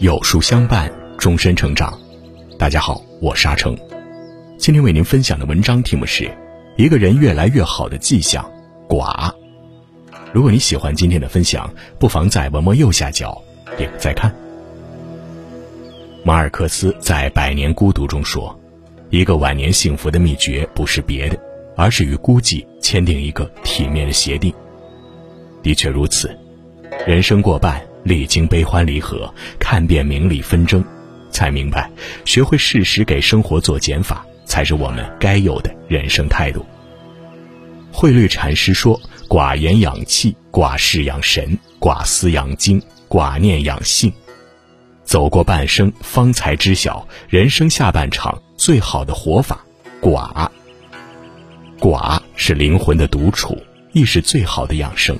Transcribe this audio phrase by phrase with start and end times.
[0.00, 0.88] 有书相伴，
[1.18, 1.98] 终身成长。
[2.56, 3.76] 大家好，我是阿成。
[4.56, 6.22] 今天为您分享的文章题目是
[6.76, 8.48] 《一个人越来越好的迹象》。
[8.88, 9.32] 寡。
[10.32, 11.68] 如果你喜欢今天的分享，
[11.98, 13.42] 不妨在文末右下角
[13.76, 14.32] 点个再看。
[16.22, 18.56] 马尔克斯在《百年孤独》中说
[19.10, 21.36] ：“一个晚年幸福的秘诀不是别的，
[21.76, 24.54] 而是与孤寂签订一个体面的协定。”
[25.60, 26.30] 的确如此，
[27.04, 27.82] 人生过半。
[28.08, 30.82] 历经悲欢离合，看遍名利纷争，
[31.30, 31.90] 才明白，
[32.24, 36.64] 学会适时给生活做减法，才是我们该有的人生态度。
[37.92, 38.98] 慧律禅师说
[39.28, 44.10] ：“寡言养气，寡事养神，寡思养精，寡念养性。”
[45.04, 49.64] 走过半生，方才知晓，人生下半场最好的活法——
[50.00, 50.48] 寡。
[51.78, 53.56] 寡是灵魂的独处，
[53.92, 55.18] 亦是最好的养生。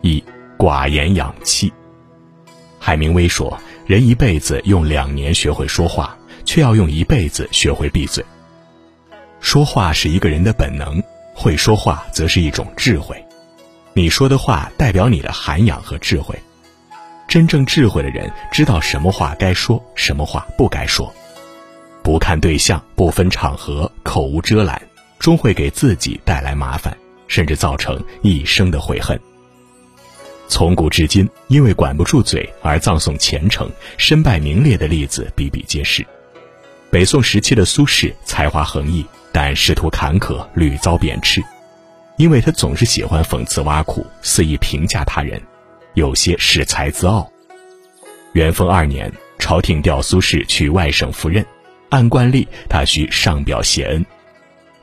[0.00, 0.22] 一。
[0.62, 1.72] 寡言养气。
[2.78, 8.24] 海明威说：“人一辈子用两年学会说话，却要用一辈子学会闭嘴。
[9.40, 11.02] 说话是一个人的本能，
[11.34, 13.20] 会说话则是一种智慧。
[13.92, 16.38] 你说的话代表你的涵养和智慧。
[17.26, 21.12] 真正智慧的人知道什么话该说，什么话不该说，
[22.04, 24.80] 不看对象，不分场合，口无遮拦，
[25.18, 26.96] 终会给自己带来麻烦，
[27.26, 29.18] 甚至造成一生的悔恨。”
[30.52, 36.06] 从古至今，因为管不住嘴而葬送前程、身败名裂的例子比比皆是。
[36.90, 41.42] 北宋时期的苏轼才华横溢，但仕途坎坷，屡遭贬斥，
[42.18, 45.40] 因为他总是喜欢讽刺挖苦，肆意评价他人，
[45.94, 47.32] 有些恃才自傲。
[48.34, 51.42] 元丰二年，朝廷调苏轼去外省赴任，
[51.88, 54.04] 按惯例，他需上表谢恩。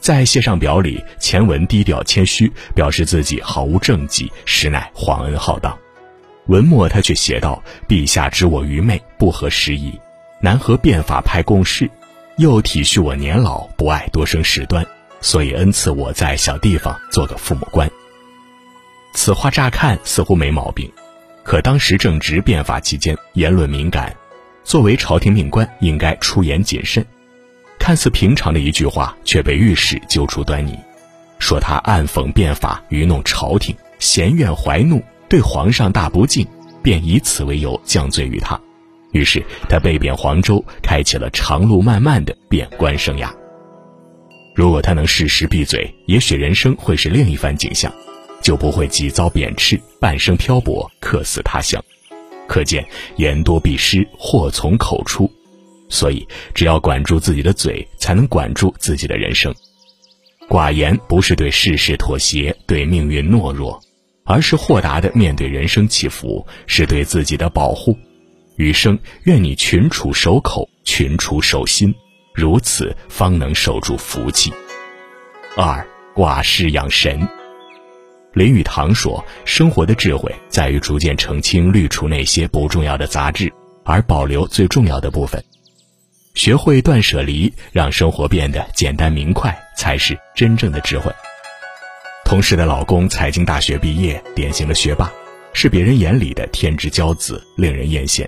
[0.10, 5.78] 在谢上表里，前文低调谦虚，表示自己毫无政绩，实乃皇恩浩荡。
[6.48, 9.94] 文末他却写道：“陛下知我愚昧，不合时宜，
[10.42, 11.88] 难和变法派共事，
[12.38, 14.84] 又体恤我年老，不爱多生事端，
[15.22, 17.88] 所以恩赐我在小地方做个父母官。”
[19.14, 20.92] 此话乍看似乎没毛病，
[21.44, 24.16] 可当时正值变法期间，言论敏感，
[24.64, 27.06] 作为朝廷命官，应该出言谨慎。
[27.80, 30.78] 看似平常的一句话，却被御史揪出端倪，
[31.40, 36.46] 说他暗讽变法，愚弄朝廷，嫌怨怀怒，对皇上大不敬，
[36.84, 38.60] 便以此为由降罪于他。
[39.12, 43.32] 于是他被贬黄州，开启了长路漫漫的贬官生涯。
[44.54, 47.92] 如果他能适时闭嘴，也许人生会是另一番景象，
[48.42, 51.84] 就不会几遭贬斥，半生漂泊，客死他乡。
[52.48, 52.86] 可见
[53.16, 55.32] 言多必失，祸从口出。
[55.90, 59.54] 所以，只要管住自己的嘴，才能管住自己的人生。
[60.48, 63.80] 寡言不是对世事妥协，对命运懦弱，
[64.24, 67.98] 而是豁达的面对人生起伏，是对自己的保护。
[68.56, 71.94] 余生，愿你群处守口，群处守心，
[72.34, 74.52] 如此方能守住福气。
[75.56, 75.86] 二，
[76.16, 77.28] 寡事养神。
[78.34, 83.52] 林语堂说：“生活的智慧在于逐渐澄清、滤除那些不重要的杂质，
[83.84, 85.44] 而保留最重要的部分。”
[86.34, 91.12] 学会断舍离，让生活变得简单明快，才是真正的智慧。
[92.24, 95.12] 同事的老公财经大学毕业，典型的学霸，
[95.54, 98.28] 是别人眼里的天之骄子，令人艳羡。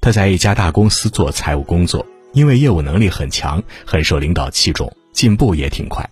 [0.00, 6.08] 他在一家大公司做财务工作，因为业务能力很强，很受领导器重，进步也挺快，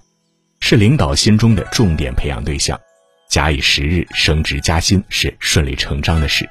[0.61, 2.79] 是领导心中的重点培养对象。
[3.31, 6.49] 假以时日，升职加薪是顺理成章的事。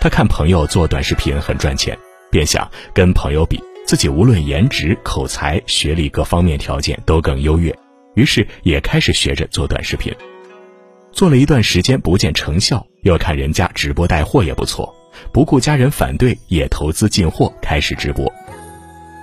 [0.00, 1.96] 他看朋友做短视频很赚钱。
[2.32, 7.78] 便想跟朋友比，自己无论颜值、口才、学历各方面条件都更优越，
[8.14, 10.10] 于是也开始学着做短视频。
[11.12, 14.94] 做了一段时间不见成效，又看人家直播带货也不错，
[15.30, 18.32] 不顾家人反对，也投资进货开始直播。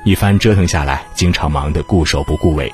[0.05, 2.71] 一番折腾下来，经常忙得顾首不顾尾，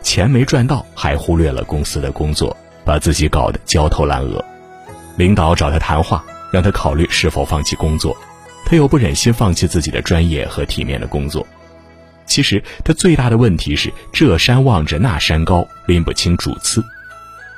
[0.00, 2.56] 钱没赚到，还忽略了公司的工作，
[2.86, 4.42] 把自己搞得焦头烂额。
[5.16, 8.16] 领导找他谈话，让他考虑是否放弃工作。
[8.64, 11.46] 他又不忍心放弃自己的专业和体面的工作，
[12.26, 16.82] 其实他最大的问题是这山望着那山高，拎不清主次，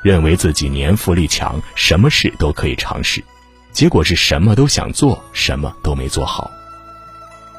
[0.02, 3.22] 认为自己年富力强，什么事都可以尝试，
[3.72, 6.50] 结果是什么都想做，什么都没做好。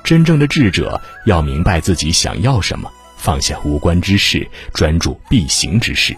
[0.03, 6.15] 真正的智者要明白自己想要什么，放下无关之事，专注必行之事。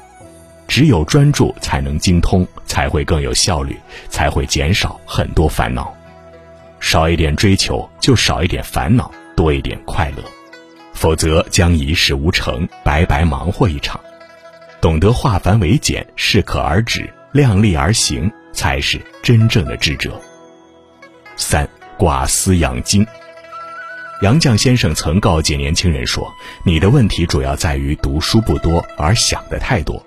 [0.67, 3.75] 只有专注，才能精通，才会更有效率，
[4.07, 5.91] 才会减少很多烦恼。
[6.79, 10.23] 少一点追求，就少一点烦恼；多一点快乐，
[10.93, 13.99] 否则将一事无成，白白忙活一场。
[14.81, 20.19] 懂得化繁为简，适可而止，量力而行，才是真正的智者。
[21.35, 21.67] 三，
[21.97, 23.05] 寡思养精。
[24.21, 26.33] 杨绛先生曾告诫年轻人说
[26.65, 30.05] ：“你的问题主要在于读书不多，而想的太多。”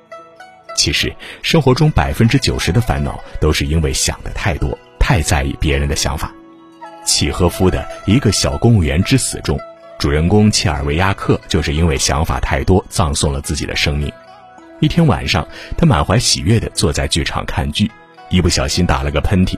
[0.74, 6.32] 其实，生活中百分之九十的烦恼都是因为想的太多，太在意别人的想法。
[7.04, 9.58] 契诃夫的一个小公务员之死中，
[9.98, 14.12] 主人公切尔维亚克就是因为想法太多，葬送了自己的生命。
[14.80, 15.46] 一天晚上，
[15.76, 17.90] 他满怀喜悦地坐在剧场看剧，
[18.30, 19.56] 一不小心打了个喷嚏。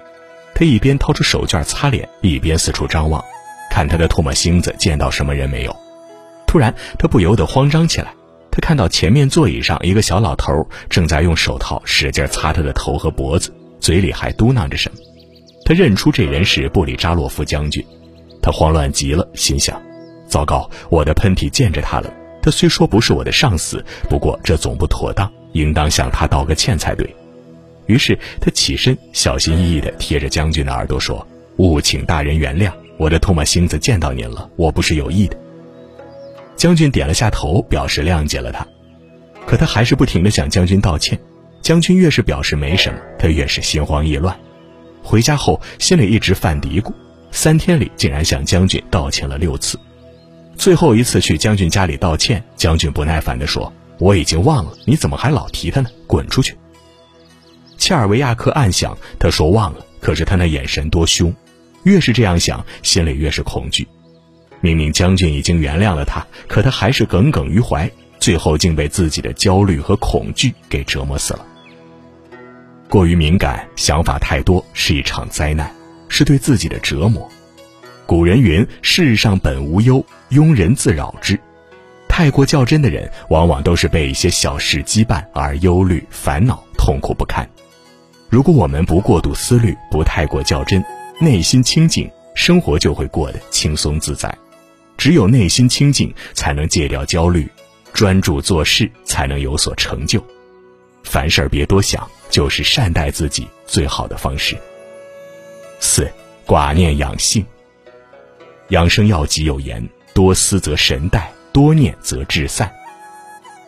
[0.54, 3.24] 他一边掏出手绢擦脸，一边四处张望，
[3.70, 5.74] 看他的唾沫星子见到什么人没有。
[6.46, 8.12] 突然，他不由得慌张起来。
[8.50, 14.98] 他看到前面座椅上一个小老头正在用手套使劲擦他的头和脖子，嘴里还嘟囔着什么。
[15.64, 17.84] 他认出这人是布里扎洛夫将军，
[18.42, 19.80] 他慌乱极了，心想：
[20.26, 22.12] 糟糕，我的喷嚏溅着他了。
[22.42, 27.08] 他虽说不是我的上司，不过这总不妥当，应当向他道个歉才对。
[27.86, 31.26] 于是他起身，小心翼翼地贴着将军的耳朵说
[31.56, 35.36] ：“务请大人原谅，我的唾沫星子见到您了，我不是有意的。”
[36.56, 38.66] 将军点了下头，表示谅解了他。
[39.46, 41.18] 可他还是不停地向将军道歉。
[41.62, 44.38] 将军越是表示没什么，他越是心慌意乱。
[45.04, 46.92] 回家后，心里一直犯嘀咕，
[47.30, 49.78] 三天里竟然向将军道歉了六次。
[50.56, 55.90] 最后一次去将军家里道歉，将军不耐烦地说：“我已经忘了，你怎么还老提他呢？
[56.06, 56.56] 滚出去！”
[57.76, 61.34] 切尔维亚克暗想，他说忘了，可是他那眼神多凶，
[61.82, 63.86] 越是这样想，心里越是恐惧。
[64.60, 71.44] 明明将军已经原谅了他，可他还是耿耿于怀，最后竟被自己的焦虑和恐惧给折磨死了。
[72.94, 75.68] 过于敏感，想法太多，是一场灾难，
[76.08, 77.28] 是对自己的折磨。
[78.06, 81.36] 古人云：“世上本无忧，庸人自扰之。”
[82.08, 87.44] 太过较真的人，往往都是被一些小事羁绊而忧虑、烦恼、痛苦不堪。
[88.30, 90.80] 如果我们不过度思虑，不太过较真，
[91.18, 94.32] 内心清静，生活就会过得轻松自在。
[94.96, 97.50] 只有内心清净，才能戒掉焦虑，
[97.92, 100.24] 专注做事，才能有所成就。
[101.04, 104.56] 凡事别多想，就是善待自己最好的方式。
[105.78, 106.10] 四，
[106.46, 107.44] 寡念养性。
[108.68, 112.72] 养生要极有言：多思则神怠，多念则志散。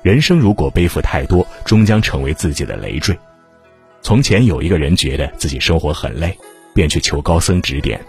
[0.03, 3.17] 人生如果背负太多，终将成为自己的累赘。
[4.03, 6.37] 从前有一个人觉得自己生活很累，
[6.75, 8.01] 便去求高僧指点。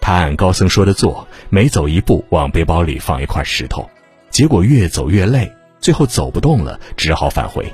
[0.00, 3.88] 他按高僧说的做，每走一步往背包里放一块石头，
[4.30, 7.64] 结果越走越累，最后走不动了，只好返回。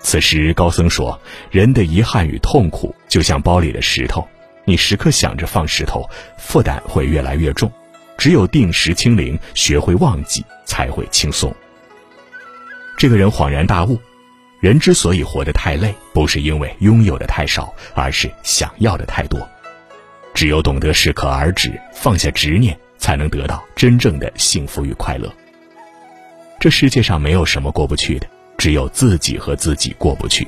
[0.00, 4.26] 此时高僧说：“人的遗憾与痛苦就像包里的石头，
[4.64, 6.08] 你时刻想着放石头，
[6.38, 7.70] 负担会越来越重。
[8.16, 11.54] 只有定时清零，学会忘记，才会轻松。”
[12.96, 13.98] 这个人恍然大悟：
[14.60, 19.46] 人之所以活得太累，不是因为拥有的太少，而是想要的太多。
[20.34, 25.32] 只有懂得适可而止，放下执念，才能得到真正的幸福与快乐。
[26.60, 28.26] 这世界上没有什么过不去的，
[28.58, 30.46] 只有自己和自己过不去。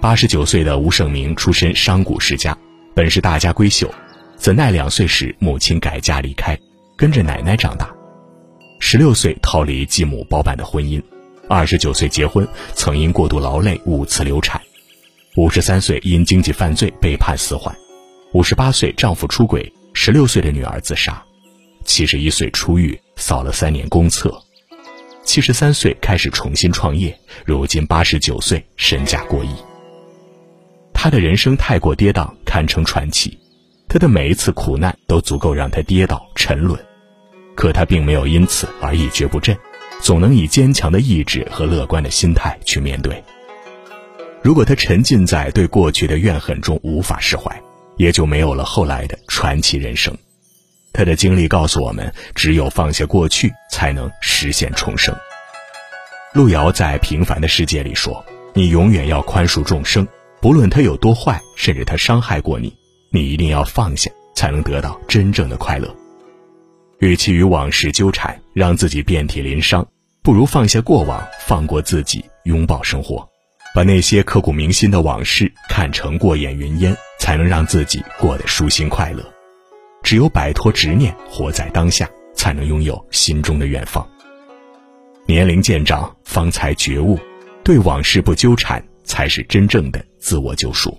[0.00, 2.56] 八十九岁的吴胜明出身商贾世家，
[2.94, 3.88] 本是大家闺秀，
[4.36, 6.58] 怎奈两岁时母亲改嫁离开，
[6.96, 7.94] 跟着奶奶长大。
[8.78, 11.02] 十六岁逃离继母包办的婚姻，
[11.48, 14.60] 二十九岁结婚，曾因过度劳累五次流产，
[15.36, 17.74] 五十三岁因经济犯罪被判死缓。
[18.32, 21.22] 五十八岁，丈夫出轨，十六岁的女儿自杀，
[21.84, 24.38] 七十一岁出狱，扫了三年公厕，
[25.26, 27.14] 七十三岁开始重新创业，
[27.44, 29.50] 如今八十九岁，身价过亿。
[30.94, 33.36] 他的人生太过跌宕，堪称传奇。
[33.88, 36.80] 他的每一次苦难都足够让他跌倒沉沦，
[37.56, 39.54] 可他并没有因此而一蹶不振，
[40.00, 43.22] 总能以坚强的意志和乐观的心态去面对。
[44.42, 47.60] 如果他沉浸在对过去的怨恨中无法释怀，
[47.96, 50.16] 也就没有了后来的传奇人生。
[50.96, 55.14] 他的经历告诉我们，只有放下过去，才能实现重生。
[56.32, 58.24] 路遥在《平凡的世界》里说
[58.54, 60.08] ：“你永远要宽恕众生，
[60.40, 62.74] 不论他有多坏，甚至他伤害过你，
[63.12, 65.94] 你一定要放下，才能得到真正的快乐。
[67.00, 69.86] 与其与往事纠缠，让自己遍体鳞伤，
[70.22, 73.28] 不如放下过往，放过自己，拥抱生活，
[73.74, 79.35] 把那些刻骨铭心的往事看成过眼云烟。”才能让自己过得舒心快乐。
[80.06, 84.08] 只有摆脱执念，活在当下，才能拥有心中的远方。
[85.26, 87.18] 年龄渐长，方才觉悟，
[87.64, 90.90] 对往事不纠缠，才是真正的自我救赎。《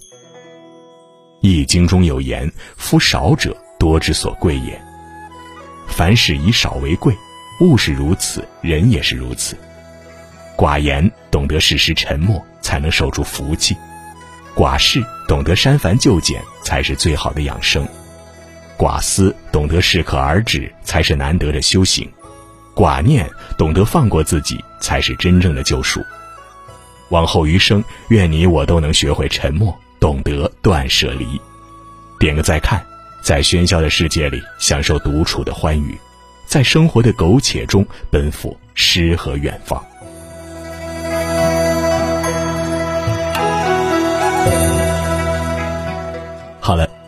[1.40, 4.78] 易经》中有言：“夫少者，多之所贵也。”
[5.88, 7.16] 凡事以少为贵，
[7.62, 9.56] 物是如此，人也是如此。
[10.58, 13.74] 寡言，懂得适时沉默，才能守住福气。
[14.54, 17.88] 寡事懂得删繁就简，才是最好的养生。
[18.78, 22.08] 寡思懂得适可而止，才是难得的修行；
[22.76, 26.06] 寡念懂得放过自己，才是真正的救赎。
[27.10, 31.42] 往后余生，愿你我都能学会沉默，懂得断舍离。
[32.20, 32.86] 点个再看，
[33.22, 35.98] 在喧嚣的世界里享受独处的欢愉，
[36.46, 39.84] 在生活的苟且中奔赴诗和远方。